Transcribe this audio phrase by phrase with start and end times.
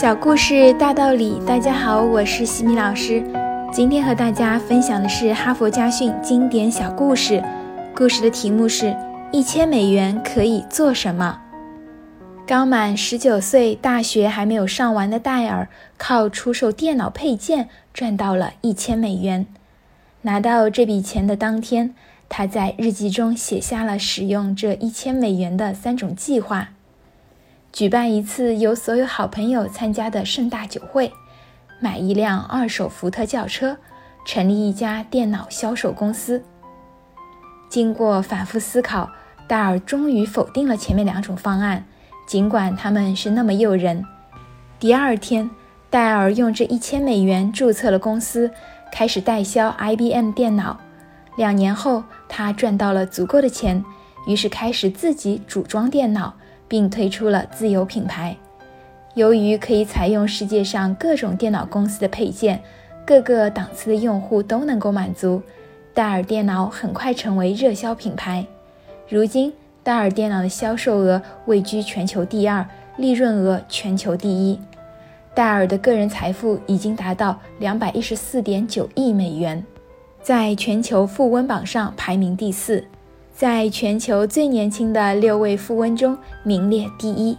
[0.00, 3.20] 小故事大道理，大家好，我是西米老师。
[3.72, 7.42] 今天和大家分享的是哈佛家训经典小故事。
[7.96, 8.96] 故事的题目是：
[9.32, 11.40] 一千美元可以做什么？
[12.46, 19.46] 刚满十九岁、大学还没有上完的戴尔，靠出售电脑配件赚到了一千美元。
[20.22, 21.92] 拿到这笔钱的当天，
[22.28, 26.68] 他在日记中写下了使用这一千美元的三种计划。
[27.72, 31.12] 举办一次由所有好朋友参加的盛大酒会，
[31.80, 33.76] 买一辆二手福特轿车，
[34.24, 36.42] 成立一家电脑销售公司。
[37.68, 39.10] 经过反复思考，
[39.46, 41.84] 戴尔终于否定了前面两种方案，
[42.26, 44.04] 尽管他们是那么诱人。
[44.80, 45.48] 第二天，
[45.90, 48.50] 戴尔用这一千美元注册了公司，
[48.90, 50.80] 开始代销 IBM 电脑。
[51.36, 53.84] 两年后，他赚到了足够的钱，
[54.26, 56.34] 于是开始自己组装电脑。
[56.68, 58.36] 并推出了自有品牌。
[59.14, 62.62] 由于可以采用世界上各种电脑公司的配件，
[63.04, 65.42] 各个档次的用户都能够满足，
[65.92, 68.46] 戴尔电脑很快成为热销品牌。
[69.08, 69.52] 如今，
[69.82, 72.64] 戴尔电脑的销售额位居全球第二，
[72.98, 74.60] 利润额全球第一。
[75.34, 79.64] 戴尔的个人财富已经达到两百一十四点九亿美元，
[80.20, 82.84] 在全球富翁榜上排名第四。
[83.38, 87.38] 在全球最年轻的六位富翁中名列第一。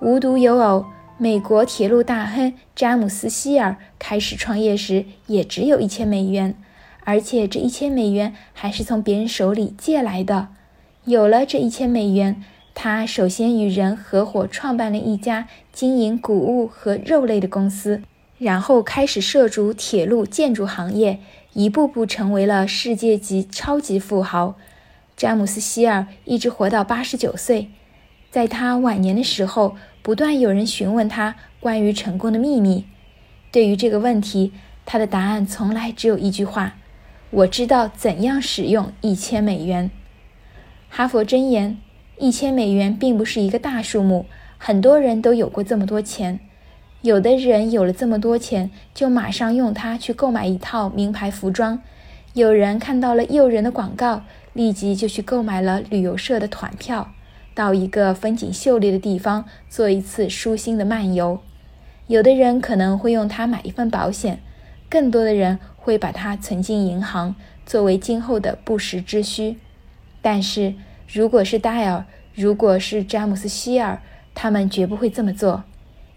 [0.00, 6.56] 无独有偶，美国铁路大亨詹姆斯·希尔开始创业时也只有一千美元，
[7.04, 10.48] 而且这一千美元还是从别人手里借来的。
[11.04, 12.42] 有了这一千美元，
[12.74, 18.02] 他首先与人合伙创办了一家经营谷物和肉类的公司，
[18.38, 21.20] 然后开始涉足铁路建筑行业，
[21.52, 24.56] 一步步成为了世界级超级富豪。
[25.22, 27.68] 詹姆斯·希尔一直活到八十九岁，
[28.32, 32.86] 在他晚年的时候，不断有人询问他关于成功的秘密。
[33.52, 34.52] 对于这个问题，
[34.84, 36.74] 他的答案从来只有一句话
[37.30, 39.92] ：“我知道怎样使用一千美元。”
[40.90, 41.78] 哈佛箴言：
[42.18, 44.26] 一千美元并不是一个大数目，
[44.58, 46.40] 很多人都有过这么多钱。
[47.02, 51.78] 有的人有了这么多钱，就马上用它去购买一套名牌服装；
[52.34, 54.22] 有人看到了诱人的广告。
[54.54, 57.14] 立即就去购买了旅游社的团票，
[57.54, 61.40] 到一个风景秀丽的地方做一次舒心的漫游。
[62.06, 64.42] 有的人可能会用它买一份保险，
[64.90, 67.34] 更多的人会把它存进银行，
[67.64, 69.56] 作为今后的不时之需。
[70.20, 70.74] 但是，
[71.10, 72.04] 如果是戴尔，
[72.34, 74.02] 如果是詹姆斯·希尔，
[74.34, 75.64] 他们绝不会这么做。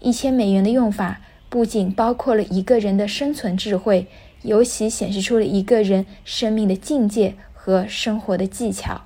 [0.00, 4.08] 一千美元的用法不仅包括了一个人的生存智慧，
[4.46, 7.34] 尤其显示出了一个人生命的境界。
[7.66, 9.00] 和生活的技巧。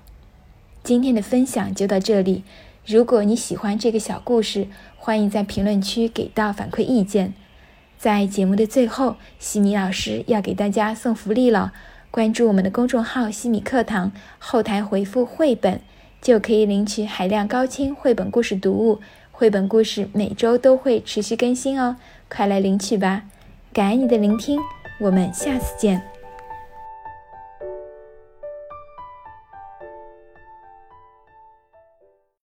[0.84, 2.45] 今天的分享就到这里。
[2.84, 4.67] 如果你喜欢这个小故事，
[4.99, 7.33] 欢迎在评论区给到反馈意见。
[7.97, 11.73] 在节目的最后，西米老师要给大家送福利了。
[12.11, 15.81] 关注我们的公众号“西米课堂”，后台回复“绘本”，
[16.21, 19.00] 就可以领取海量高清绘本故事读物。
[19.33, 21.97] 绘本故事每周都会持续更新哦，
[22.29, 23.23] 快来领取吧！
[23.73, 24.61] 感恩你的聆听，
[25.00, 26.19] 我们下次见。